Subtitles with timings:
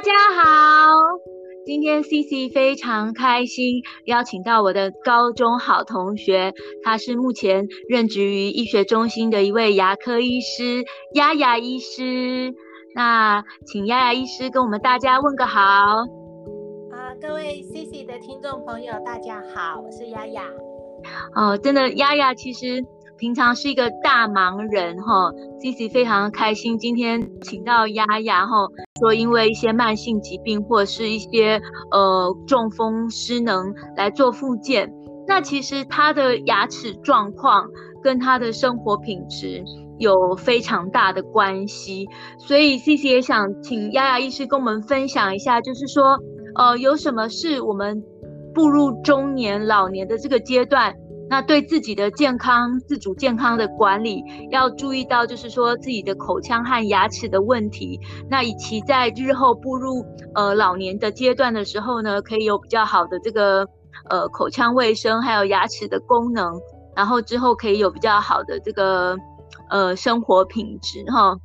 [0.00, 0.96] 大家好，
[1.66, 12.54] 今天 CC 非常开心，邀请到我的高中好同学，他是目前任职于医学中心的一位牙科医师，丫丫医师。
[12.94, 15.60] 那请丫丫医师跟我们大家问个好。
[15.60, 20.44] 啊，各位 CC 的听众朋友，大家好，我是丫丫。
[21.34, 22.82] 哦，真的，丫丫其实。
[23.20, 25.30] 平常是一个大忙人哈
[25.60, 28.66] ，CC 非常开心，今天请到丫丫哈，
[28.98, 31.60] 说因为一些慢性疾病或是一些
[31.90, 34.90] 呃中风失能来做复健，
[35.26, 37.68] 那其实他的牙齿状况
[38.02, 39.62] 跟他的生活品质
[39.98, 46.18] 有非常大的关系，所以 CC 也想请丫丫医师跟我们分享一下，就是说
[46.54, 48.02] 呃有什么是我们
[48.54, 50.96] 步入中年老年的这个阶段。
[51.30, 58.00] 那对自己的健康、自主健康的管理要注意到，就是说自己的口腔和牙齿的问题。
[58.28, 60.04] 那以及在日后步入
[60.34, 63.64] 呃老年的阶段的时候呢，可以有比较好的这个
[64.08, 66.52] 呃口腔卫生，还有牙齿的功能，
[66.96, 69.16] 然后之后可以有比较好的这个
[69.70, 71.36] 呃生活品质哈。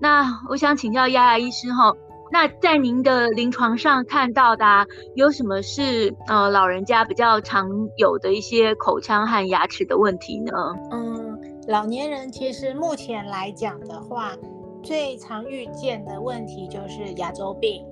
[0.00, 1.92] 那我想请教丫丫医师哈。
[2.30, 10.52] 那在您的临床上看到的，啊，有什么是呃老人家比较常有的一些口腔和牙齿的问题呢？
[10.92, 14.36] 嗯，老年人其实目前来讲的话，
[14.82, 17.84] 最常遇见的问题就是牙周病。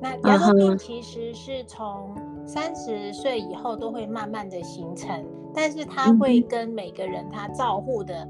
[0.00, 2.14] 那牙周病其实是从
[2.46, 5.24] 三十岁以后都会慢慢的形成，
[5.54, 8.28] 但是它会跟每个人他照护的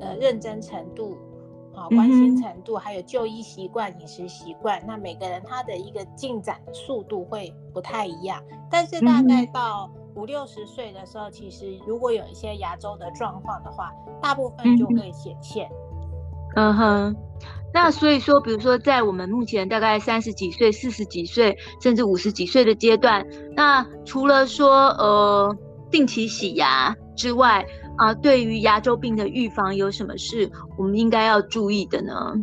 [0.00, 1.16] 呃认真程度。
[1.80, 8.42] 啊，关心程度，还有就医习惯、饮食习惯，那每个人他的一个进展的速度会不太一样。
[8.70, 15.70] 但是大概到五六十岁的时候，其实如果有一些牙周的状况的话，大部分就会显现。
[16.54, 17.16] 嗯哼，
[17.72, 23.26] 那所以说，比如说在我们目前大概三十几岁、四十几岁，甚至五十几岁的阶段，
[23.56, 25.56] 那除了说呃
[25.90, 27.64] 定期洗牙之外，
[28.00, 32.34] 啊，对于牙周病的预防有什么是我们应该要注意的呢？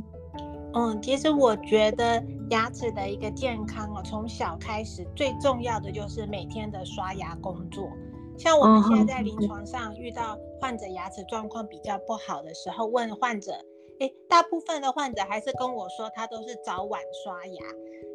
[0.75, 7.89] 嗯，其实我觉得牙齿的一个健康哦，从小开始最重要的就是每天的刷牙工作。
[8.37, 13.53] 像我们现在在临床上遇到患者牙齿状况比较不好的时候，问患者，
[13.97, 17.63] 诶，大部分的患者还是跟我说他都是早晚刷牙。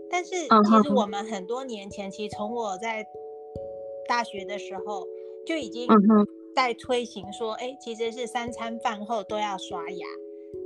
[0.08, 3.04] 但是其实我们很多年前，其实从我在
[4.08, 5.04] 大学的时候
[5.44, 5.88] 就已经。
[6.54, 10.06] 在推行说，哎，其实是三餐饭后都要刷牙，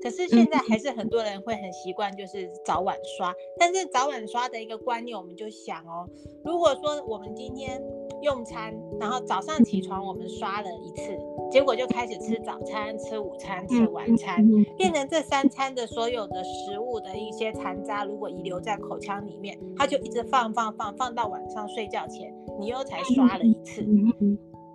[0.02, 3.34] 可是现在还是很多人会很习惯，就是早晚刷。
[3.58, 6.08] 但是早晚刷的一个观念，我们就想哦，
[6.44, 7.82] 如果说我们今天
[8.22, 11.16] 用餐，然后早上起床我们刷了一次，
[11.50, 14.44] 结果就开始吃早餐、吃午餐、吃晚餐，
[14.76, 23.86] 变成这三餐的所有的食物的一些残渣，如果遗留在口腔里面，它就一直放放放放到晚上睡觉前，你又才刷了一次。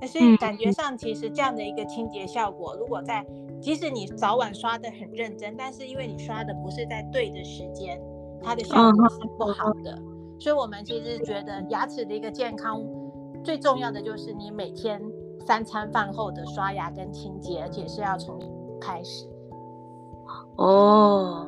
[0.07, 3.25] 所以感觉上，其实这样的一个清洁效果，如果在
[3.61, 8.01] 即使你早晚刷的很认真，但是因为你刷的不是在对的时间，
[8.41, 9.97] 它的效果是不好的。
[10.39, 12.81] 所以我们其实觉得牙齿的一个健康
[13.43, 14.99] 最重要的就是你每天
[15.45, 18.39] 三餐饭后的刷牙跟清洁，而且是要从
[18.81, 19.27] 开始。
[20.55, 21.47] 哦，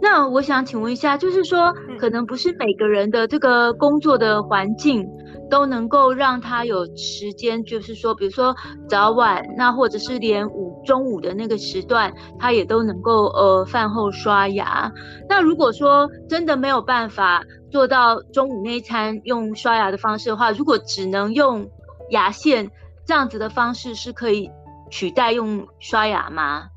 [0.00, 5.08] 那我想请问一下，就是说，可能不是每个人的这个工作的环境。
[5.50, 8.54] 都能够让他有时间，就是说，比如说
[8.88, 14.92] 早晚，那或者是连午中午的那个时段，他也都能够呃饭后刷牙。
[15.28, 21.70] 那如果说真的没有办法做到中午那一餐用刷牙的方式的话，如果只能用
[22.10, 22.70] 牙线
[23.06, 24.50] 这样子的方式，是可以
[24.90, 26.68] 取代用刷牙吗？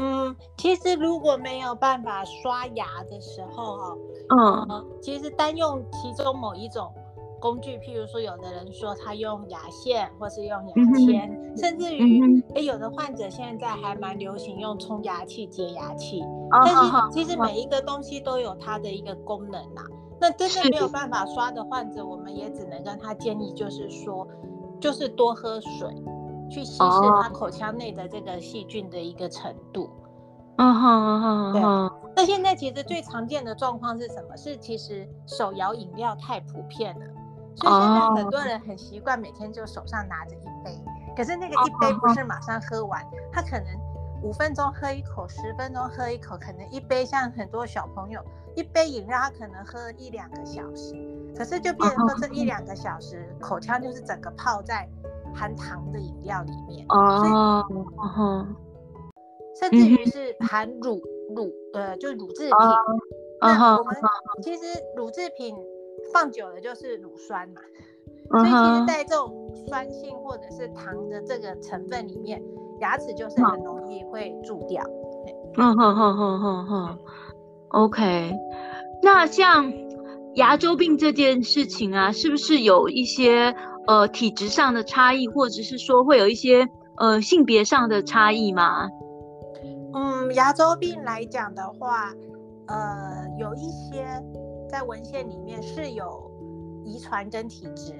[0.00, 3.96] 嗯，其实如果没有办法刷牙的时候，哈，
[4.28, 6.92] 嗯，其实单用其中某一种。
[7.40, 16.22] 工具，譬如说，有的人说他用牙线，或是用牙签，嗯、甚至于，哎、欸，有的患者现在还蛮流行用冲牙器、洁牙器。
[16.64, 16.82] 但是
[17.12, 19.86] 其实每一个东西都有它的一个功能呐、啊。
[20.20, 24.26] 那真的没有办法刷的患者，我们也只能跟他建议，就是说，
[24.80, 25.88] 就是多喝水，
[26.50, 29.88] 去稀释他口腔内的这个细菌的一个程度。
[30.56, 31.62] 嗯哼哼，对。
[32.16, 34.36] 那现在其实最常见的状况是什么？
[34.36, 37.06] 是其实手摇饮料太普遍了。
[37.60, 40.78] 所以现在很多人很习惯每天就手上拿着一杯，
[41.16, 42.24] 可是那个一杯不是。
[42.24, 43.02] 马上喝完，
[43.32, 43.66] 他可能
[44.22, 48.22] 五分钟喝一口，十分钟喝一口，可能一杯像很多小朋友
[48.54, 50.94] 一杯饮料，他可能喝一两个小时，
[51.36, 54.86] 可是就变成说这一两个小时口腔就是整个泡在
[55.34, 57.64] 含糖的饮料里面哦，
[59.58, 61.00] 甚至于是含乳
[61.34, 62.56] 乳呃就是乳制品。
[63.40, 63.94] 那我们
[64.42, 64.64] 其实
[64.96, 65.56] 乳制品
[66.12, 67.60] 放久了就是乳酸嘛，
[68.30, 72.42] 所以其实在这种酸性或者是糖的这个成分里面，
[72.80, 74.82] 牙齿就是很容易会蛀掉。
[75.56, 76.98] 嗯哼哼哼哼哼
[77.70, 78.32] ，OK。
[79.02, 79.72] 那像
[80.34, 83.54] 牙周病这件事情啊，是不是有一些
[83.86, 86.68] 呃体质上的差异，或者是说会有一些
[86.98, 88.88] 呃性别上的差异吗？
[89.94, 92.12] 嗯，牙周病来讲的话。
[92.70, 94.04] 呃，有一些
[94.68, 96.30] 在文献里面是有
[96.84, 97.94] 遗传跟体质，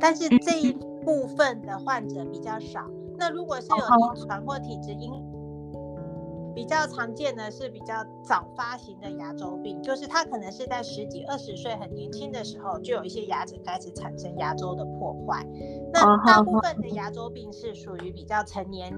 [0.00, 0.72] 但是这一
[1.04, 2.80] 部分的患者比较少。
[3.18, 5.12] 那如果是有遗传或体质，因
[6.54, 15.46] 比较常见的是比较早发型的牙周病，就是他可能是在十几、二十岁很年轻的时候就有一些牙齿开始产生牙周的破坏。
[15.94, 18.92] 那大部分的牙周病是属于比较成年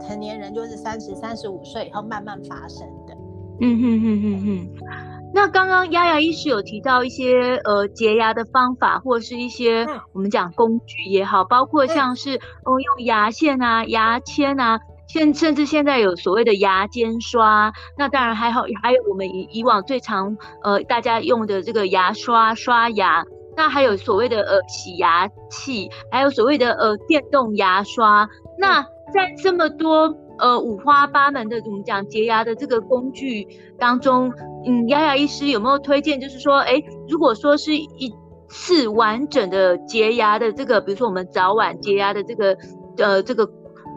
[0.00, 3.16] 成年人，就是三十、三十五岁以后慢慢发生的。
[3.60, 23.24] 嗯哼哼哼哼，那刚刚丫丫医师有提到一些呃洁牙的方法，或者是一些我们讲工具也好，包括像是哦用牙线啊、牙签啊，现甚至现在有所谓的牙间刷，那当然还好，还有我们以以往最常呃大家用的这个牙刷刷牙，
[23.56, 28.28] 那还有所谓的呃洗牙器，还有所谓的呃电动牙刷，
[28.58, 28.82] 那
[29.14, 30.12] 在这么多。
[30.40, 33.46] 呃，五花八门的，我们讲洁牙的这个工具
[33.78, 34.32] 当中，
[34.66, 36.18] 嗯，丫丫医师有没有推荐？
[36.20, 38.12] 就是说，哎，如果说是一
[38.48, 42.56] 次完整的洁牙的这个，比如说我们早晚洁牙的这个，
[42.96, 43.48] 呃，这个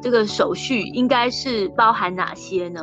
[0.02, 2.82] 这个手续，应该是包含哪些呢？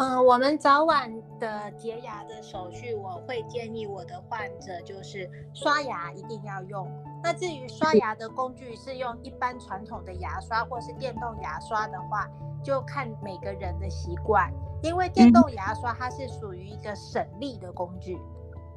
[0.00, 6.90] 嗯、呃，我们早晚的洁牙的手续，我会建议我的患者就是刷牙一定要用。
[7.22, 12.26] 那至于刷牙的工具是用一般传统的牙刷或是电动牙刷的话，
[12.64, 14.50] 就看每个人的习惯。
[14.82, 18.18] 因为电动牙刷它是属于一个省力的工具，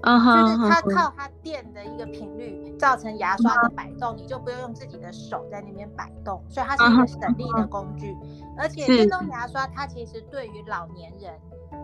[0.04, 8.16] 嗯哼，就是它靠它电的一个频率造成牙刷的摆动，你就不用用自己的手在那边摆动，所以它是一个省力的工具。
[8.58, 11.34] 而且电动牙刷它其实对于老年人，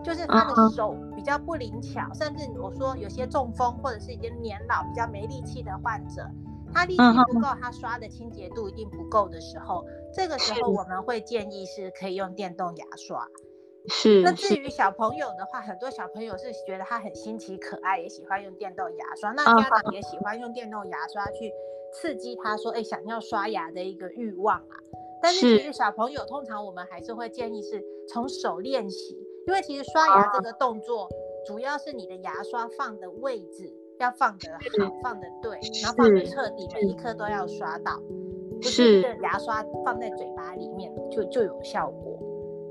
[0.04, 6.24] 就是他的手比较不灵巧，甚至我说有些中风或者是已经年老比较没力气的患者。
[6.72, 7.02] 他力气
[7.32, 9.84] 不够，他刷的清洁度一定不够的时候，
[10.14, 13.26] 这个时候我们会建议是可以用电动牙刷。
[13.88, 14.22] 是。
[14.22, 19.32] 那至于小朋友的话，很多小朋友是觉得他很新奇可爱，也喜欢用电动牙刷。
[19.32, 21.52] 那家长也喜欢用电动牙刷去
[21.92, 24.76] 刺激他说，哎，想要刷牙的一个欲望啊。
[25.22, 31.08] 但是其实小朋友通常我们还是会建议是从手练习，因为其实刷牙这个动作
[31.46, 33.72] 主要是你的牙刷放的位置。
[34.00, 34.48] 要放得
[34.82, 38.00] 好，放得对，然后放得彻底，每一颗都要刷到，
[38.56, 42.18] 不是牙刷放在嘴巴里面就就有效果。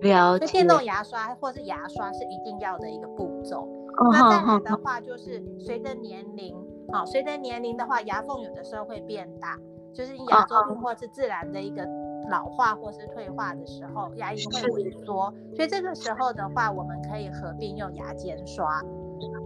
[0.01, 0.46] 了解。
[0.48, 3.68] 电动牙刷或是牙刷是一定要的一个步骤。
[3.98, 6.56] 哦、那再来的话，就是随着年龄，
[6.94, 9.57] 好、哦，随着年龄的话，牙缝有的时候会变大，
[9.94, 11.86] 就是牙周病或是自然的一个
[12.30, 18.81] 老化或是退化的时候，牙龈会萎缩，所以这个时候的话，我们可以合并用牙间刷。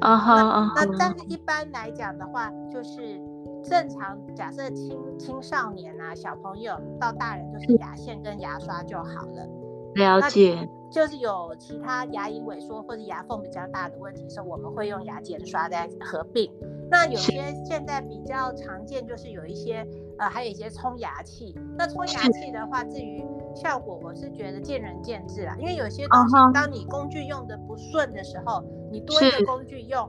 [0.01, 3.19] 啊哈啊哈，那但是一般来讲的话，就是
[3.63, 9.47] 正常假设青青少年啊，小朋友到大人就是牙线跟牙刷就好了。
[9.95, 10.69] 了解。
[10.91, 16.51] 就是有其他牙龈萎缩或者牙缝比较大的问题的时候，我们会用牙间刷在合并。
[16.87, 19.83] 那有些现在比较常见，就是有一些
[20.19, 21.57] 呃，还有一些冲牙器。
[21.75, 25.55] 那冲牙器的话，至于效果，我是觉得见仁见智啦。
[25.57, 30.07] 因为有些东西，当你工具用的不顺的时候，你多一个工具用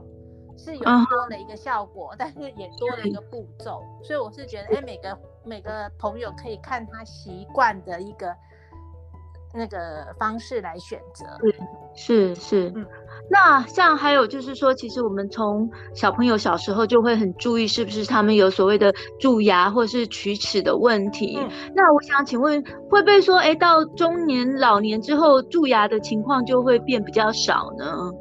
[0.55, 3.81] 是，是有多了一个效果，但是也多了一个步骤。
[4.03, 8.35] 所以我是觉得，哎，每个每个朋友可以看他习惯的一个。
[9.55, 11.25] 那个方式来选择，
[11.95, 12.85] 是是是，嗯，
[13.29, 21.37] 那像还有就是说，其实我们从小朋友小时候就会很注意，是不是他们有所谓的蛀牙或是龋齿的问题？
[21.39, 28.11] 嗯，那我想请问，会不会说，哎，到中年老年之后，蛀牙的情况就会变比较少呢？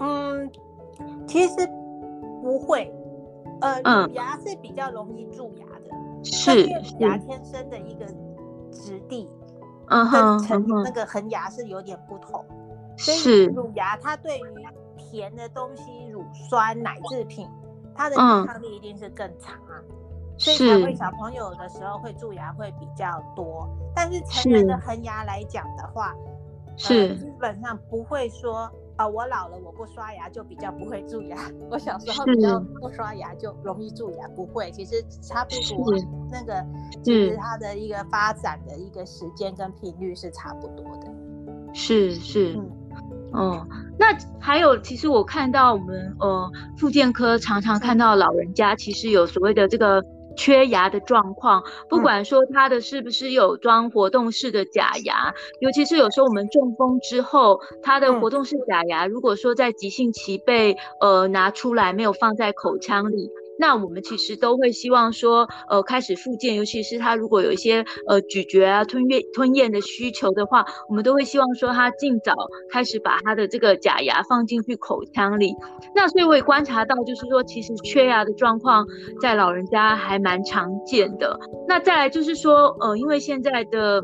[0.00, 0.50] 嗯，
[1.28, 1.54] 其实
[2.42, 2.92] 不会，
[3.60, 8.04] 呃，嗯，牙是比较容易蛀牙的，是牙天生的一个
[8.72, 9.28] 质地。
[9.86, 12.44] 跟成那个恒牙是有点不同，
[12.96, 14.42] 所以乳牙它对于
[14.96, 17.48] 甜的东西、乳酸、奶制品，
[17.94, 19.76] 它的抵抗力一定是更强啊，
[20.38, 23.68] 所以才会小朋友的时候会蛀牙会比较多。
[23.94, 26.14] 但是成人的恒牙来讲的话，
[26.76, 27.16] 是。
[27.16, 28.70] 基本上不会说。
[29.02, 31.36] 啊，我老了，我不刷牙就比较不会蛀牙。
[31.68, 35.92] 我小时候比较不刷牙就容易蛀牙，不会，其实差不多。
[36.30, 36.64] 那个
[37.02, 41.12] 就是它的一个发展的一个时间跟频率是差不多的。
[41.74, 42.54] 是是。
[42.56, 42.70] 嗯，
[43.32, 43.66] 哦，
[43.98, 50.00] 那还有，其实我看到我们呃，复健科常常看到老人家其实有所谓的这个。
[50.36, 63.30] 缺牙的状况，不管说他的是不是有装活动式的假牙，嗯、尤其是有时候我们中风之后，他的活动式假牙，如果说在急性期被呃拿出来，没有放在口腔里。
[63.58, 72.34] 那我们其实都会希望说，呃，开始复健，尤其是他如果有一些呃咀嚼啊、吞咽、吞咽的需求的话，我们都会希望说他尽早
[72.70, 75.54] 开始把他的这个假牙放进去口腔里。
[75.94, 78.86] 那所以我也观察到，就是说其实缺牙的状况
[79.20, 81.38] 在老人家还蛮常见的。
[81.68, 84.02] 那再来就是说，呃，因为现在的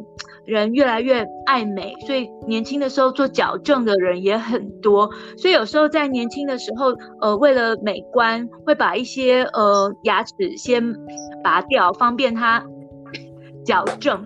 [0.48, 6.86] 人越来越爱美，所以年轻的时候做矫正的人也很多，所以有时候在年轻的时候，
[7.20, 10.94] 呃，为了美观，会把一些呃牙齿先
[11.44, 12.64] 拔掉，方便他
[13.62, 14.24] 矫正。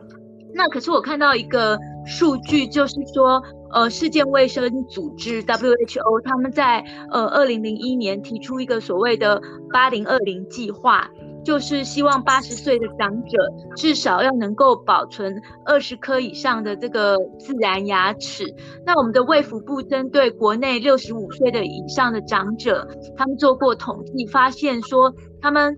[0.54, 1.76] 那可是我看到一个
[2.06, 11.10] 数据，就是说，呃，世界卫生组织 WHO 他们在呃二零零一年提出一个所谓的八零二零计划。
[11.44, 13.38] 就是希望八十岁的长者
[13.76, 18.44] 至少要能够保存二十颗以上的这个自然牙齿。
[18.86, 25.76] 那我们的卫福部针对国内六十五岁的以上的长者，他们做过统计，发现说他们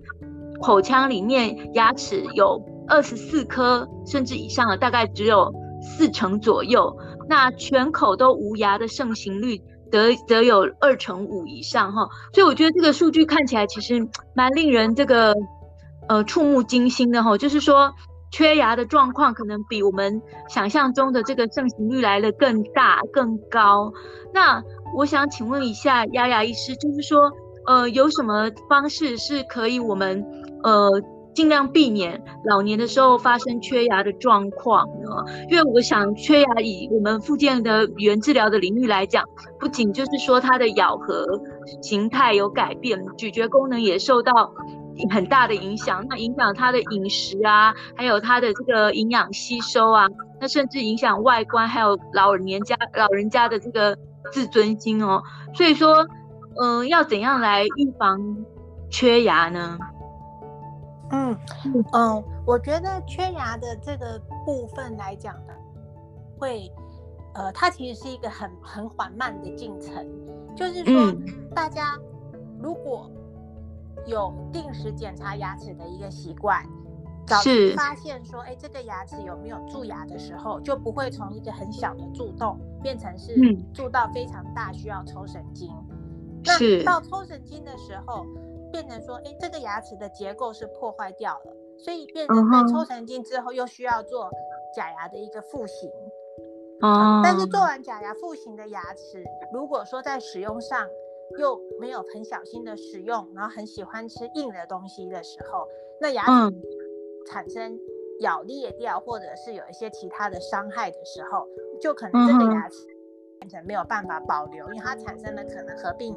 [0.61, 6.95] 口腔里面牙齿有二十四颗甚至以上的，大概只有四成左右。
[7.27, 9.59] 那全口都无牙的盛行率
[9.91, 12.07] 则则有二成五以上哈。
[12.33, 15.33] 所以我觉得这个数据看起来其实蛮令人这个。
[16.07, 17.93] 呃，触目惊心的哈，就是说
[18.31, 23.91] 缺牙的状况可能比我们想象中的这个盛行率来得更大更高。
[24.33, 24.61] 那
[24.95, 27.31] 我想请问一下丫丫医师，就是说，
[27.65, 30.23] 呃，有什么方式是可以我们
[30.63, 30.89] 呃
[31.33, 35.09] 尽量避免老年的时候发生缺牙的状况呢？
[35.49, 39.23] 因为我想缺牙以我们附件的语言治疗的领域来讲，
[39.59, 41.25] 不仅就是说它的咬合
[41.81, 44.53] 形态有改变，咀嚼功能也受到。
[45.11, 50.07] 很大的影响，那影响他的饮食啊，还有他的这个营养吸收啊，
[50.39, 53.97] 那甚至影响外观，还有老人年家老人家的这个
[54.31, 55.21] 自尊心哦。
[55.53, 56.07] 所以说，
[56.59, 58.19] 嗯、呃，要怎样来预防
[58.89, 59.77] 缺牙呢？
[61.11, 61.37] 嗯
[61.91, 65.53] 嗯，我觉得缺牙的这个部分来讲呢，
[66.39, 66.71] 会
[67.33, 70.07] 呃，它其实是一个很很缓慢的进程，
[70.55, 71.97] 就是说，嗯、大家
[72.61, 73.11] 如果。
[74.05, 76.63] 有定时检查牙齿的一个习惯，
[77.25, 83.33] 早期发现说，哎，这个牙齿有没有蛀牙的时候，就不会从一个很小的蛀洞变成是
[83.73, 85.69] 蛀到非常大，需要抽神经。
[85.69, 88.25] 嗯、那到抽神经的时候，
[88.71, 94.29] 变成说，哎，这个牙齿的结构是破坏掉了，所以变成在抽神经之后又需要做
[94.75, 95.89] 假牙的一个复形。
[96.81, 100.85] 哦、嗯，但是做完假牙复形的牙齿，如果说在使用上，
[101.39, 105.67] 又没有很小心的使用，然后很喜欢吃硬的东西的时候，
[105.99, 106.55] 那牙齿
[107.25, 107.79] 产生
[108.19, 111.47] 咬裂掉，或者是有一些其他的伤害的时候，
[111.81, 112.85] 就可能这个牙齿
[113.39, 116.15] 变成没有办法保留，因为它产生了可能合并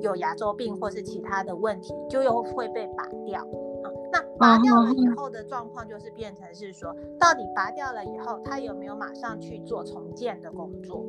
[0.00, 3.46] 有牙周病或是其他的问题，就又会被拔掉。
[4.10, 11.04] 那拔掉了以后的状况就是变成是说，到底拔掉了以后，他有没有马上去做重建的工作？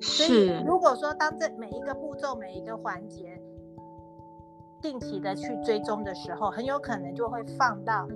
[0.00, 3.40] 所以，如果说当这每一个步骤、每一个环节
[4.80, 8.08] 定期的去追踪的时候，很有可能就会放到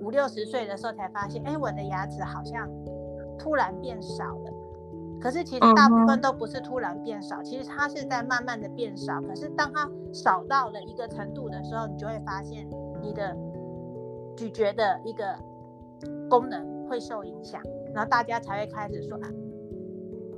[0.00, 2.68] 五六十岁的时候才发现，哎，我的牙齿好像
[3.38, 4.52] 突然变少了。
[5.20, 9.20] 可是其实大部分都不是突然变少，其实它是在慢慢的变少。
[9.20, 12.66] 可是当它少到了一个程度的时候，你就会发现
[13.02, 13.36] 你的
[14.36, 15.36] 咀嚼的一个
[16.30, 17.60] 功能会受影响，
[17.92, 19.28] 然后大家才会开始说啊。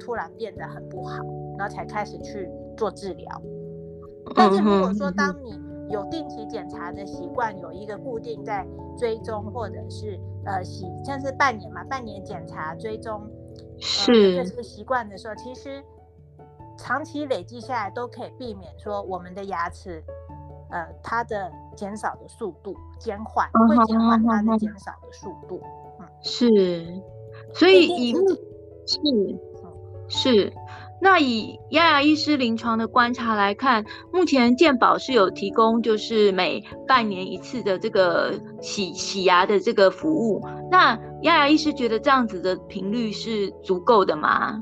[0.00, 1.16] 突然变得很不好，
[1.59, 3.42] 然后才开始去做治疗。
[4.35, 5.59] 但是如果说当你
[5.90, 8.66] 有定期检查的习惯，有一个固定在
[8.97, 10.62] 追踪，或者是呃，
[11.04, 13.21] 像是半年嘛，半年检查追踪，
[13.78, 15.83] 是这个习惯的时候，其实
[16.78, 20.02] 长期累积下来都可以避免说我们的牙齿
[20.71, 25.61] 呃它的减少的速度减缓，会减缓它的减少的速度。
[25.99, 27.02] 嗯，是，
[27.52, 29.50] 所以以是。
[30.11, 30.52] 是，
[31.00, 40.45] 那以丫丫医师临床的观察来看，目前健保是有提供，就是每半年一次的这个洗洗牙的这个服务。
[40.71, 44.61] 那丫丫医师觉得这样子的频率是足够的吗？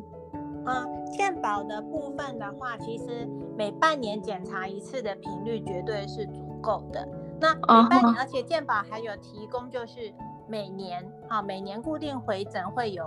[0.66, 0.86] 嗯，
[1.16, 3.26] 健保的部分的话，其实
[3.56, 7.08] 每半年检查一次的频率绝对是足够的。
[7.40, 10.12] 那每半年，而且健保还有提供，就是
[10.46, 13.04] 每年啊，每年固定回诊会有。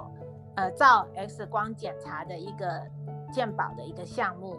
[0.55, 2.81] 呃，照 X 光检查的一个
[3.31, 4.55] 健保的一个项目。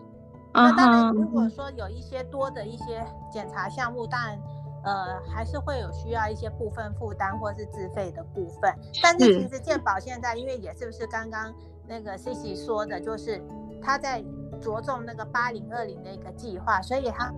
[0.54, 0.70] Uh -huh.
[0.70, 4.38] 那当然，如果说有一些多的一些检查项目，当然
[4.84, 8.74] 呃还是会有需要一些部分负担或是自费的部分。
[9.02, 11.54] 但是其实健保现在因为也是不是刚刚
[11.86, 13.42] 那个 Cici 说的，就是
[13.82, 14.24] 他在
[14.60, 17.32] 着重那个八零二零的一个计划，所以他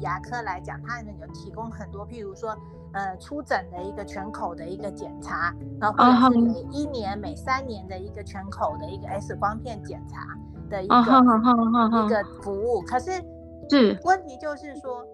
[0.00, 2.54] 牙科来讲，他们有提供很多，譬如说。
[2.92, 7.20] 呃，出诊的一个全口的一个检查，然后或者是每一年、uh.
[7.20, 10.26] 每三年的一个全口的一个 X 光片检查
[10.70, 12.06] 的一个、uh.
[12.06, 12.80] 一个服务。
[12.82, 13.10] 可是，
[13.68, 15.06] 是问题就是说，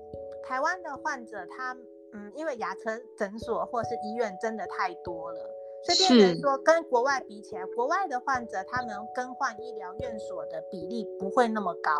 [0.44, 1.76] 台湾的患者他
[2.12, 5.50] 嗯，因为牙科诊所或是医院真的太多了，
[5.84, 11.90] 所以变成说跟国外比起来，国外的患者他们更换医疗院所的比例不会那么高。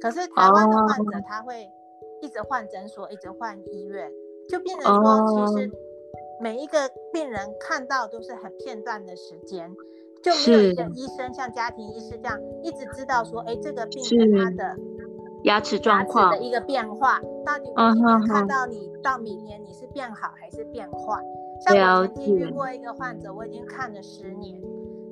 [0.00, 1.68] 可是台湾的患者他会
[2.20, 4.12] 一直换诊所，一直换医院。
[4.48, 5.70] 就变成说，其实
[6.40, 9.74] 每一个病人看到都是很片段的时间，
[10.22, 14.76] 就没有一个医生像家庭医师这样一直知道说，哎，这个病人他的
[15.44, 21.22] 牙齿状况的一个变化，到底我看到你到明年你是变好还是变坏？
[21.66, 24.60] 像我曾经遇过一个患者，我已经看了十年，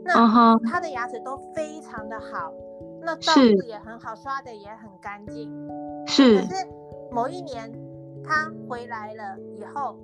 [0.05, 0.29] 那
[0.69, 2.53] 他的牙齿都非常的好，
[3.01, 5.51] 那照顾也很好，刷的也很干净，
[6.07, 6.67] 是，可是
[7.11, 7.73] 某一年。
[8.25, 9.97] 他回来了以后，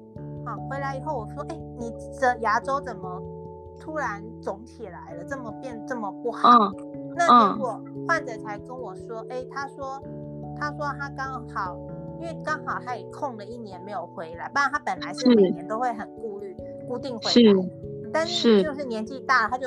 [0.45, 3.23] 好、啊，回来以后我说，哎、欸，你这牙周怎么
[3.81, 5.25] 突然肿起来了？
[5.25, 6.73] 这么变这么不好？
[6.79, 10.03] 嗯、那结果患者才跟我说，哎、欸，他说，
[10.59, 11.77] 他说他刚好，
[12.21, 16.57] 因为刚好他也空了一年没有回来，不然他本来是每年都会很顾虑
[16.89, 17.69] 固定回来，
[18.13, 19.67] 但是就是年纪大了，他就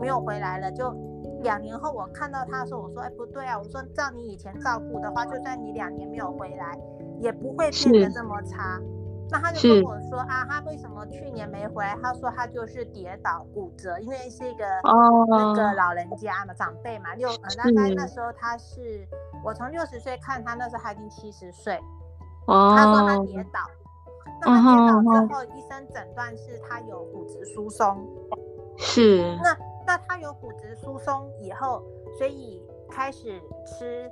[0.00, 0.70] 没有回来了。
[0.70, 0.94] 就
[1.42, 6.78] 两年后我看到他的时候，我说，哎、欸，不对啊，我说照你以前照顾的话，就算你两年没有回来。
[7.20, 8.80] 也不会变得这么差，
[9.30, 11.96] 那他就跟我说啊，他为什么去年没回来？
[12.02, 19.06] 他说他就是跌倒骨折，因为是一个、oh, 那个老人家嘛，长辈嘛，六呃大概那时候他是
[19.44, 21.78] 我从六十岁看他那时候他已经七十岁
[22.46, 23.60] ，oh, 他说他跌倒，
[24.40, 28.08] 那么跌倒之后，医生诊断是他有骨质疏松，
[28.78, 29.36] 是。
[29.42, 31.82] 那那他有骨质疏松以后，
[32.18, 34.10] 所以开始吃。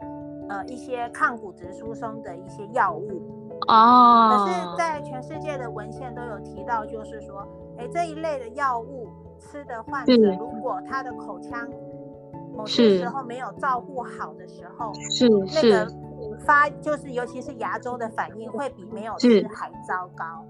[0.48, 3.22] 呃，一些抗骨质疏松的一些药物。
[3.66, 4.46] 哦，oh.
[4.46, 9.08] 可是，在全世界的文献都有提到，就是说，哎，这一类的药物
[9.38, 11.68] 吃的患者，如果他的口腔
[12.54, 15.92] 某些时候没有照顾好的时候，是那个
[16.40, 20.44] 发，就是尤其是牙周的反应会比没有吃还糟糕，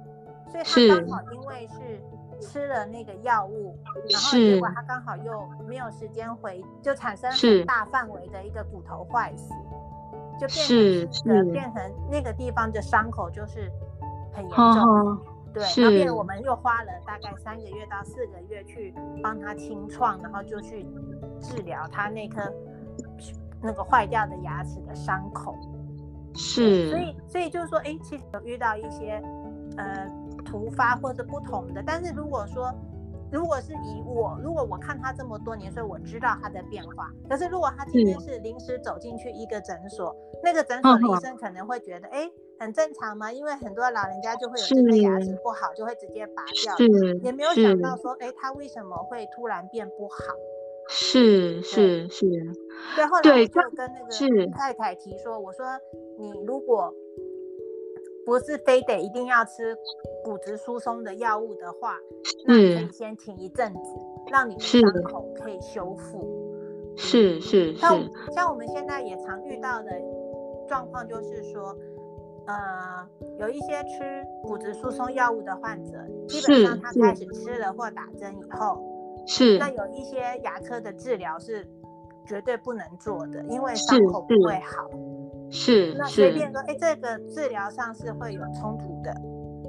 [0.50, 2.00] 所以他刚好因为是。
[2.40, 3.76] 吃了那个药物，
[4.08, 9.52] 然后结果他刚好又没有时间回，就产生很大范围的一个骨头坏死，
[10.38, 13.70] 就变成是变成那个地方的伤口就是
[14.32, 15.18] 很严重，哦、
[15.52, 15.62] 对，
[15.94, 20.86] 然后我们又花了大概三个月到四个月去帮他清创，然后就去
[21.40, 22.40] 治疗他那颗
[23.62, 25.56] 那个坏掉的牙齿的伤口，
[26.34, 27.16] 是，所以。
[27.26, 29.22] 所以就是说，哎，其实有遇到一些
[29.76, 30.10] 呃。
[30.44, 32.72] 突发或者不同的，但是如果说，
[33.30, 37.10] 如果是以我，如果我看他这么多年，所以我知道他的变化。
[37.28, 46.74] 可是如果他今天是临时走进去一个诊所，那个诊所的医生可能会觉得，哎、嗯，很正常嘛，因为很多老人家就会有这个牙齿不好，就会直接拔掉，
[47.22, 50.16] 也没有想到说，哎，他为什么会突然变不好？
[50.88, 52.26] 是是是。
[52.96, 55.66] 对，后来我就跟那个太太提说，我说
[56.18, 56.94] 你如果。
[58.26, 59.74] 不是非得一定要吃
[60.28, 61.96] 骨质疏松的药物的话，
[62.46, 63.80] 那可以先停一阵子，
[64.30, 66.92] 让你的伤口可以修复。
[66.98, 67.76] 是是是。
[67.76, 67.98] 像
[68.30, 69.90] 像我们现在也常遇到的
[70.68, 71.74] 状况，就是说，
[72.46, 75.92] 呃，有一些吃骨质疏松药物的患者，
[76.28, 78.78] 基本上他开始吃了或打针以后，
[79.26, 81.66] 是那有一些牙科的治疗是
[82.26, 84.90] 绝对不能做的，因为伤口不会好。
[85.50, 89.14] 是，那随便说，哎，这个治疗上是会有冲突的。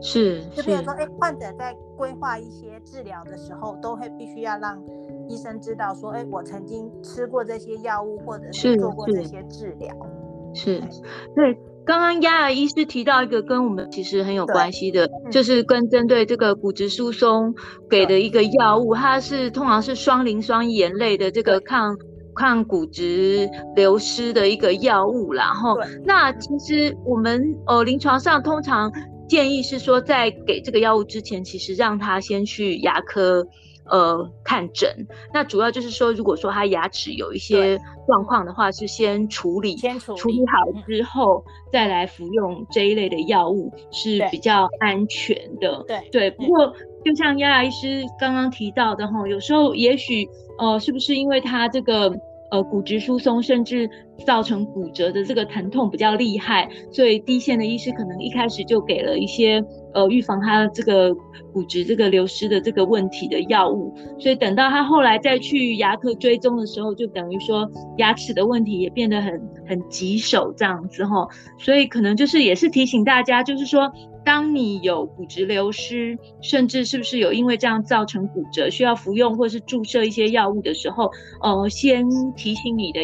[0.01, 4.81] 是，就比如说，哎，患者在规划一些治疗的时候，都会必须要让
[5.27, 9.93] 医生知道说，哎，我曾经吃过这些药物，或者是做过这些治疗。
[10.53, 10.81] 是，
[11.35, 11.57] 对。
[11.85, 17.55] 刚刚亚亚医师提到一个跟我们其实很有关系的，就是跟针对这个骨质疏松
[17.89, 21.97] 给的一个药物，它是通常是双磷酸盐类的这个抗。
[22.35, 28.89] 抗骨质流失的一个药物，然后那其实我们呃临床上通常
[29.29, 33.47] 建议是说，在给这个药物之前，其实让他先去牙科
[33.85, 35.07] 呃看诊。
[35.31, 45.85] 那主要就是说，如果说他牙齿有一些状况的话，是先处理，先处理，处理好之后再来服用这一类的药物是比较安全的。
[45.87, 46.73] 对对，不过
[47.05, 52.11] 就像亚亚医师刚刚提到的哈，有时候也许呃是不是因为他这个。
[52.51, 53.89] 呃骨质疏松，甚至
[54.25, 61.13] 造成骨折的这个疼痛比较厉害，所以第一线的医师可能一开始就给了一些呃预防他这个
[61.53, 73.91] 骨质这个流失的这个问题的药物，所以等到他后来再去牙科追踪的时候，就等于说牙齿的问题也变得很很棘手这样子哈，所以可能就是也是提醒大家，就是说。
[74.25, 81.09] 当你有骨质流失，甚至是不是有因为这样造成骨折，需要服用或是注射一些药物的时候，
[81.41, 82.05] 呃，先
[82.35, 83.01] 提醒你的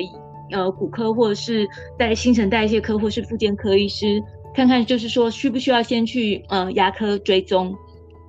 [0.51, 4.21] 呃骨科或者是在新陈代谢科或是复健科医师，
[4.54, 7.75] 看看就是说需不需要先去呃牙科追踪，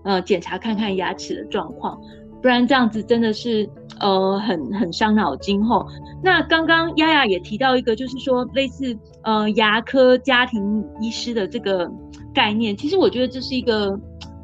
[0.05, 2.01] 呃检查看看牙齿的状况。
[2.43, 3.69] 不然这样子真的是
[4.01, 5.87] 呃很很伤脑筋吼。
[6.23, 11.91] 那刚刚丫丫也提到一个，就是说类似呃牙科家庭医师的这个
[12.35, 13.99] 概念，其实我觉得这是一个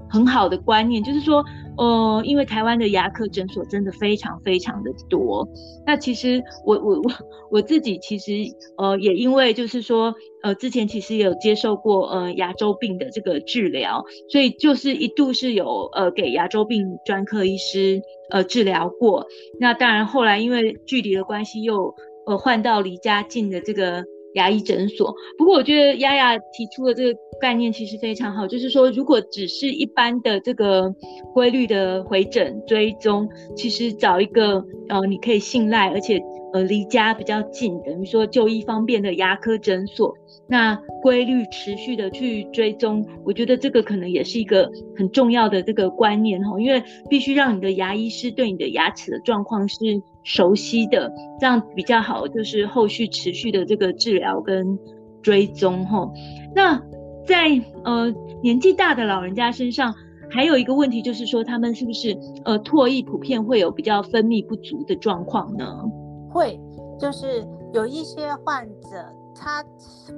[0.09, 1.45] 很好的观念，就是说。
[1.79, 5.49] 呃，因为台湾的牙科诊所真的非常非常的多。
[5.87, 7.11] 那其实我我我
[7.51, 8.33] 我自己其实
[8.77, 19.27] 呃也因为就是说呃之前其实也有接受过呃牙周病的这个治疗，所以就是一度是有呃给牙周病专科医师呃治疗过。
[19.59, 21.95] 那当然后来因为距离的关系又
[22.27, 24.05] 呃换到离家近的这个。
[24.35, 30.95] 牙医诊所，不过我觉得丫丫提出的这个概念其实非常好，就是说，如果只是一般的这个
[31.35, 36.21] 规律的回诊追踪，其实找一个呃你可以信赖，而且
[36.53, 40.15] 呃离家比较近，等于说就医方便的牙科诊所，
[40.49, 49.77] 那规律持续的去追踪，我觉得这个可能也是一个很重要的这个观念哈，因为必须让你的牙医师对你的牙齿的状况是。
[50.25, 54.79] 熟悉的，这样比较好，就是后续持续的这个治疗跟
[55.23, 56.09] 追踪哈。
[56.55, 56.81] 那
[57.27, 59.95] 在呃年纪大的老人家身上，
[60.31, 65.85] 还有一个问题就是说，他们是不是呃唾液普遍会有比较分泌不足的状况呢？
[66.31, 66.59] 会，
[66.99, 68.89] 就是有一些患者
[69.35, 69.63] 他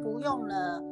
[0.03, 0.83] 服用了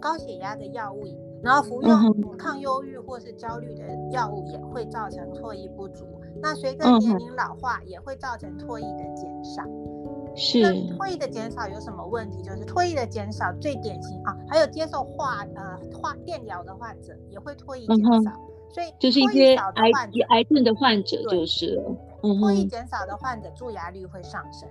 [0.00, 1.02] 高血压的药物，
[1.42, 6.04] 然后服用抗忧郁或是焦虑的药物，也会造成唾液不足。
[6.42, 9.62] 那随着年龄老化，也会造成唾液的减少。
[10.34, 10.60] 是。
[10.62, 12.42] 那唾液的减少有什么问题？
[12.42, 18.32] 就是唾液的减少最典型啊，还有接受化呃化电疗的患者也会唾液减少。
[18.72, 19.90] 所以就是一些癌
[20.28, 21.96] 癌症的患者就是了。
[22.22, 24.68] 唾液减少的患者蛀牙率会上升。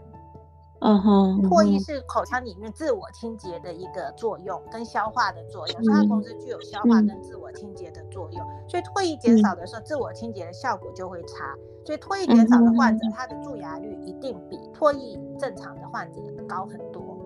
[0.81, 8.41] 嗯哼，唾液是口腔里面自我清洁的一个作用，跟消化的作用，所以它同时具有消化跟自我清洁的作用。
[8.67, 11.53] 所以唾液减少的时候，自我清洁的效果就会差。
[11.85, 17.17] 所以唾液减少的患者，他的蛀牙率一定比唾液正常的患者高很多。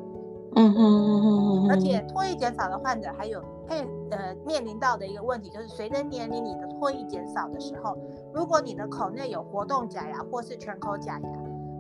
[0.56, 7.96] 嗯哼嗯哼，而且唾液减少的患者还有配呃面临到的一个问题，就是随着年龄，你的唾液减少的时候，
[8.34, 11.30] 如果你的口内有活动假牙或是全口假牙。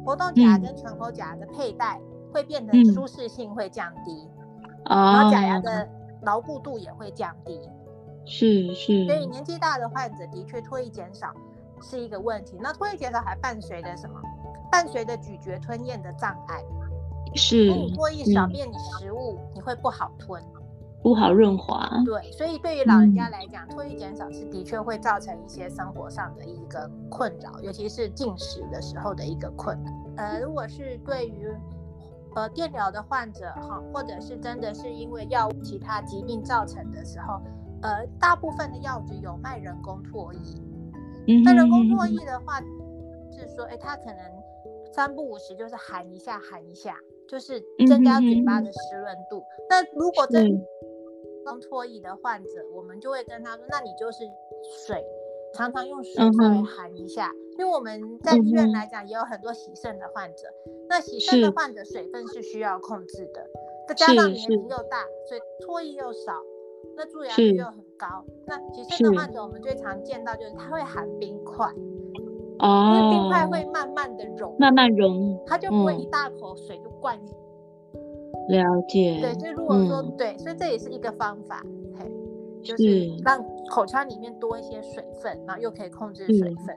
[0.05, 1.99] 活动假跟全口假的佩戴
[2.33, 4.27] 会变得舒适性会降低，
[4.85, 5.87] 嗯、然后假牙的
[6.21, 7.59] 牢固度也会降低。
[8.25, 9.05] 是是。
[9.05, 11.33] 所以年纪大的患者的确唾液减少
[11.81, 12.57] 是一个问题。
[12.61, 14.21] 那唾液减少还伴随着什么？
[14.71, 16.63] 伴随着咀嚼吞咽的障碍。
[17.35, 17.69] 是。
[17.69, 20.43] 你唾液少便，你食物你会不好吞。
[21.03, 29.91] 不好润滑，对，所以对于老人家来讲，唾液减少是的确会造成一些生活上的一个困扰，尤其是进食的时候的一个困扰。
[30.15, 31.53] 呃，如果是对于
[32.35, 37.41] 呃电疗的患者哈，或者是真的是因为药物其他疾病造成的时候，
[37.81, 40.39] 呃，大部分的药局有卖人工唾液。
[41.27, 42.61] 嗯，那人工唾液的话，
[43.29, 44.17] 是说，哎，它可能
[44.93, 46.95] 三不五时就是含一下，含一下，
[47.27, 49.39] 就是增加嘴巴的湿润度。
[49.39, 50.49] 嗯、那如果真
[51.45, 54.23] 用唾液的患者，我们就会跟他说，那你就是
[54.85, 55.03] 水，
[55.53, 63.45] 常常用水稍微含一下，嗯、因为我们在医院来讲也有很多洗肾的患者，嗯、那洗肾的患者水分是需要控制的，
[63.87, 66.41] 再加上年龄又大，所以脱衣又少，
[66.95, 68.07] 那蛀牙率又很高。
[68.47, 71.67] 那洗肾的患者，我们最常见到就是他会含冰块，
[72.59, 77.19] 哦，因为冰块会慢慢的融，慢慢融，他就不会一大口水就灌。
[78.49, 81.63] 了解，对，所以如果说、嗯、对，所以这也是一个方法，
[81.97, 82.11] 嘿，
[82.63, 86.75] 就是让口腔里面多一些水分，然后又可以控制水分。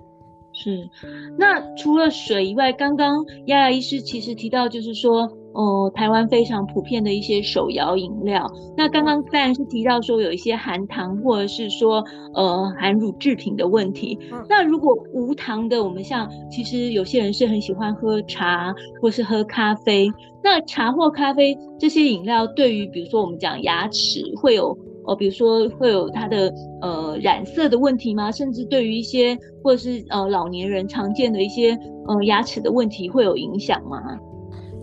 [0.52, 5.31] 是，是，那除了水以外，刚刚丫丫医师其实提到，就是说。
[5.57, 8.47] 哦，台湾非常普遍的一些手摇饮料。
[8.77, 14.19] 那刚刚当然是提到说有一些含糖或者是说呃含乳制品的问题。
[14.51, 20.12] 那如果无糖的，我们像其实有些人是很喜欢喝茶或是喝咖啡。
[20.45, 28.31] 那茶或咖啡这些饮料，对于比如说我们讲牙齿会有哦，比如说会有它的呃染色的问题吗？
[28.31, 31.71] 甚至对于一些或者是呃老年人常见的一些
[32.07, 34.03] 呃牙齿的问题会有影响吗？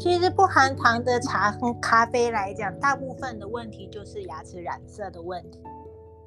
[0.04, 5.64] 其实不含糖的茶和咖啡来讲，大部分的问题就是牙齿染色的问题。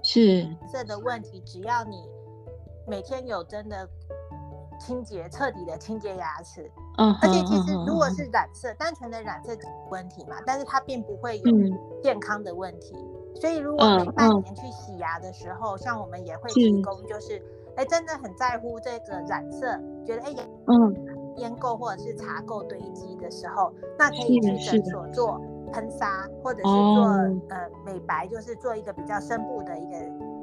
[0.02, 2.08] 是染色的问题，只要你
[2.86, 3.86] 每天有真的
[4.80, 9.54] 清洁、彻底的清洁牙齿，嗯，而且其实如果是染色，单纯的染色
[9.90, 11.44] 问题嘛，但是它并不会有
[12.02, 12.96] 健康的问题。
[13.34, 17.42] 所以如果每半年去洗牙的时候，像我们也会提供，就是
[17.76, 20.34] 哎，真的很在乎这个染色，觉得哎，
[20.64, 21.15] 嗯。
[21.36, 25.40] 烟垢或者是茶垢堆积的时候，那可以去诊所做
[25.72, 29.96] 喷砂，或者是做、哦、呃美白，就是做一个比较深部的一个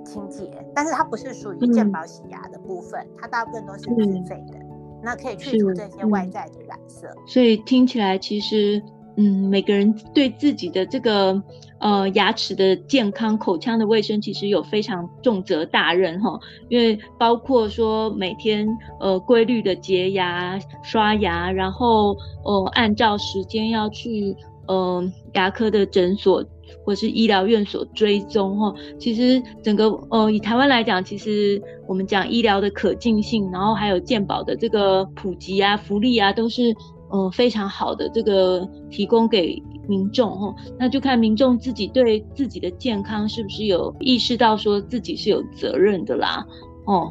[0.05, 0.65] 清洁。
[0.73, 4.59] 但是它不是属于健保洗牙的部分，嗯、它大部分都是自费的。
[5.01, 7.07] 那可以去除这些外在的染色。
[7.27, 8.81] 所以听起来其实。
[9.15, 11.39] 嗯，每个人对自己的这个
[11.77, 16.39] 呃牙齿的健康、口腔的卫生，其实有非常重责大任哈。
[16.67, 18.67] 因为包括说每天
[18.99, 24.35] 呃规律的洁牙、刷牙，然后呃按照时间要去
[24.67, 26.43] 呃牙科的诊所
[26.83, 28.73] 或是医疗院所追踪哈。
[28.97, 36.75] 其实整个呃以台湾来讲，其实我们讲医疗的可近性，然后还有健保的这个普及啊、福利啊，都是。
[37.15, 39.55] 嗯，非常好的这个提供给
[39.87, 46.43] 民众哦，那就看民众自己对自己的健康是不是有意识到说自己是有责任的啦
[46.87, 47.07] 哦。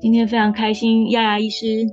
[0.00, 1.86] 今天非常开心，亚亚医师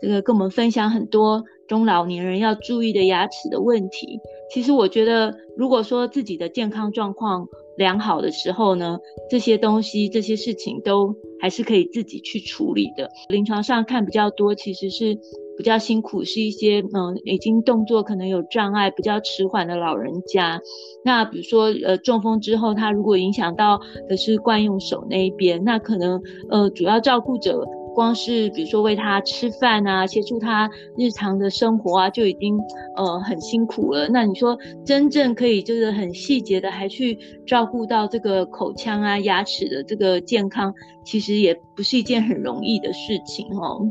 [0.00, 4.20] 这个跟我们分享很多中老年人要注意的牙齿的问题。
[4.52, 7.44] 其实我觉得，如果说自己的健康状况
[7.76, 13.10] 良好的时候呢，这些东西这些事情都还是可以自己去处理的。
[13.28, 15.18] 临床上看比较多，其实是。
[15.56, 20.60] 比较辛苦是一些嗯，已经动作可能有障碍、比较迟缓的老人家。
[21.04, 27.64] 那比如说呃，中风之后，他如果影响到的是惯用手那一边，那可能呃，主要照顾者
[27.94, 32.58] 光是比如说喂他吃饭啊，协助他日常的生活啊，就已经
[32.96, 34.08] 呃很辛苦了。
[34.08, 43.86] 那你说真正可以就是很细节的，还去照顾到这个口腔啊、牙齿的这个健康，其实也不是一件很容易的事情哦。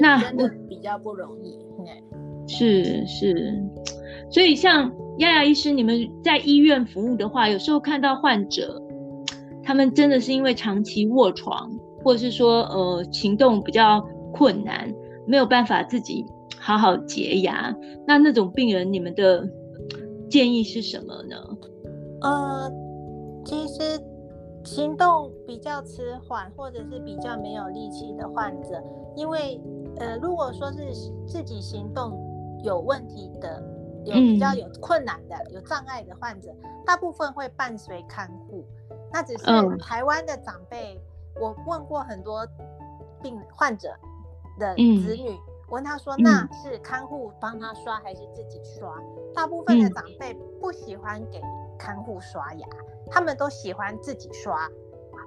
[0.00, 1.58] 那真的比较不容易，
[2.46, 3.54] 是是，
[4.30, 8.82] 所以像亚亚医师，你们在医院服务的话，有时候看到患者，
[9.62, 11.70] 他们真的是因为长期卧床，
[12.02, 14.92] 或者是说呃行动比较困难，
[15.26, 16.24] 没有办法自己
[16.58, 17.74] 好好洁牙，
[18.06, 19.48] 那那种病人，你们的
[20.30, 21.36] 建议是什么呢？
[22.22, 22.72] 呃，
[23.44, 24.07] 其实。
[24.64, 28.82] 行动比较迟缓，或者是比较没有力气的患者，
[29.16, 29.60] 因为
[29.98, 30.92] 呃，如果说是
[31.26, 32.12] 自己行动
[32.62, 33.62] 有问题的，
[34.04, 38.64] 有比较有困难的、嗯、有障碍的患者，大部分会伴随看护。
[39.12, 39.44] 那只是
[39.78, 41.00] 台湾的长辈，
[41.34, 42.46] 嗯、我问过很多
[43.22, 43.88] 病患者
[44.58, 45.38] 的子女，嗯、
[45.70, 48.94] 问他说，那是看护帮他刷还是自己刷？
[48.98, 51.40] 嗯、大部分的长辈不喜欢给
[51.78, 52.66] 看护刷牙。
[53.10, 54.68] 他们都喜欢自己刷，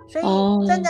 [0.08, 0.90] 所以真的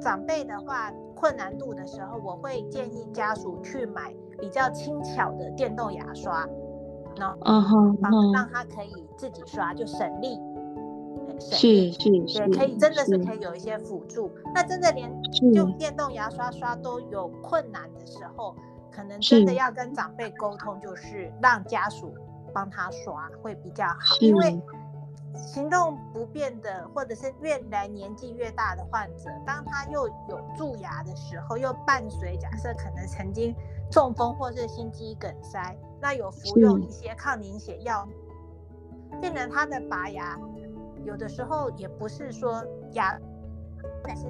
[0.00, 6.48] 长辈的话，困难度的时候，我会建议家属去买比较轻巧的电动牙刷，
[7.16, 10.38] 然后让让他可以自己刷，就省力。
[11.40, 14.30] 是是是，也可以真的是可以有一些辅助。
[14.54, 15.08] 那真的连
[15.54, 18.56] 用电动牙刷刷都有困难的时候，
[18.90, 22.12] 可能真的要跟长辈沟通，就是让家属
[22.52, 24.60] 帮他刷会比较好，因为。
[25.38, 33.54] 行动不便的，或者是越来年纪越大的患者，当他又有蛀牙的时候，又伴随假设可能曾经
[33.90, 38.06] 中风或是心肌梗塞，那有服用一些抗凝血药，
[39.20, 40.38] 变成他的拔牙，
[41.04, 43.18] 有的时候也不是说牙，
[44.02, 44.24] 但是。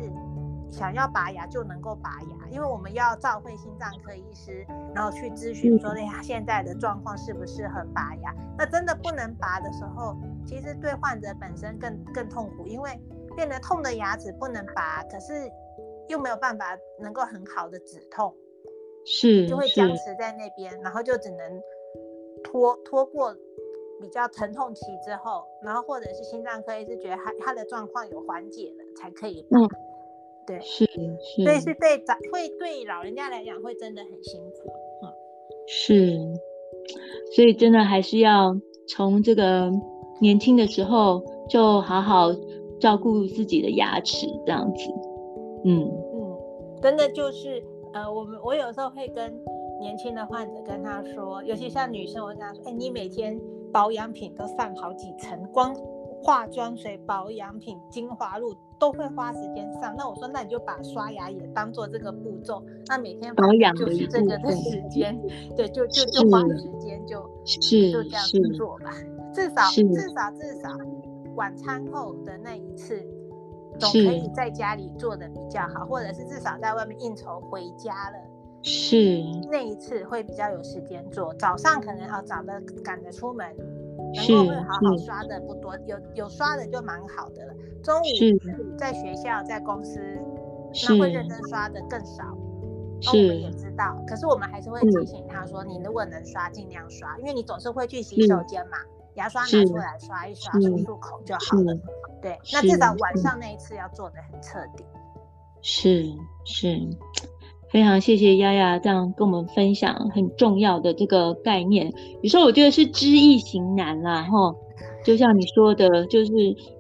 [0.71, 8.35] 想要拔牙就能够拔牙，因为我们要照会心脏科医师，然后去咨询说，哎呀，现在的状况适不适合拔牙？
[8.57, 13.01] 那真的不能拔的时候，其实对患者本身更更痛苦，因为
[13.35, 15.51] 变得痛的牙齿不能拔，可是
[16.09, 18.35] 又没有办法能够很好的止痛，
[19.07, 21.63] 是就会僵持在那边，然后就只能
[22.45, 23.35] 拖拖过
[24.01, 29.59] 比较疼痛期之后，然后或者是心脏科医师觉得他他的状况有缓解了，才可以拔。
[29.59, 29.69] 嗯
[30.49, 34.73] 对，是是，所以是对长会对老人家来讲会真的很辛苦，
[35.05, 35.13] 嗯，
[35.69, 36.19] 是，
[37.37, 38.57] 所以真的还是要
[38.89, 39.71] 从这个
[40.21, 42.29] 年轻的时候就好好
[42.81, 44.91] 照顾自己的牙齿，这样子，
[45.65, 45.83] 嗯。
[46.15, 46.39] 嗯，
[46.81, 49.31] 真的就是呃，我们我有时候会跟
[49.81, 53.39] 年轻的患者跟他说，尤其像女生，我跟他说，哎，你每天
[53.73, 55.75] 保养品都上好几层，光
[56.23, 58.55] 化妆水、保养品、精华露。
[58.81, 65.21] 都会花时间上，那我说，那你就把刷牙也当做这个步骤，那每天保养就是这个的时间，
[65.57, 67.59] 对，就就就花时间就是
[67.91, 68.93] 就这样子做吧。
[69.35, 70.69] 至少至少至少
[71.35, 73.05] 晚餐后的那一次，
[73.81, 78.17] 总可以在家里做的比较好，或者是至少在外面应酬回家了，
[78.63, 78.97] 是
[79.51, 81.35] 那一次会比较有时间做。
[81.35, 83.45] 早上可能好早的赶着出门，
[84.15, 87.55] 能够会好好刷的不多，有有刷的就蛮好的了。
[87.83, 90.01] 中午在学校在公司，
[90.89, 92.25] 那会认真刷的更少。
[93.03, 98.79] 那我们也知道，可是我们还是会提醒他说，你如果能刷尽量刷，因为你总是会去洗手间嘛。
[99.15, 101.77] 牙刷拿出来刷一刷，漱漱口就好了。
[102.23, 104.85] 对，那至少晚上那一次要做的很彻底。
[105.61, 106.05] 是
[106.45, 106.79] 是，
[107.71, 111.93] 非常谢谢丫丫这样跟我们分享很重要的这个概念。
[112.23, 114.55] 有时候我觉得是知易行难啦，哈，
[115.05, 116.33] 就像你说的，就是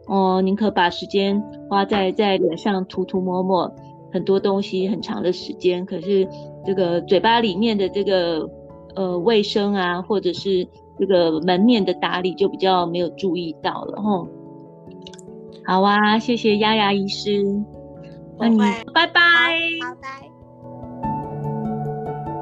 [0.06, 3.70] 哦，宁可把时间花在在脸上涂涂抹抹
[4.12, 6.28] 很多东西很长的时间，可是
[6.64, 8.48] 这个嘴巴里面的这个
[8.94, 10.66] 呃卫生啊，或者是。
[11.00, 14.26] 这个门面的打理就比较没有注意到了吼。
[15.64, 17.40] 好啊，谢谢丫丫医师，
[18.36, 19.12] 那你拜拜。
[19.12, 20.27] 拜拜。